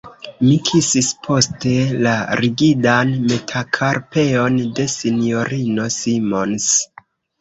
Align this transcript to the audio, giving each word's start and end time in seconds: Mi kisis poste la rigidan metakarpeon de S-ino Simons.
Mi 0.45 0.53
kisis 0.67 1.09
poste 1.25 1.73
la 2.07 2.13
rigidan 2.41 3.11
metakarpeon 3.33 4.59
de 4.81 4.87
S-ino 4.95 5.87
Simons. 6.01 6.73